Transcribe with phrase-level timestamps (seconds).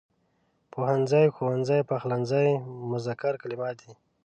[0.71, 2.49] پوهنځی، ښوونځی، پخلنځی
[2.91, 3.93] مذکر کلمات دي.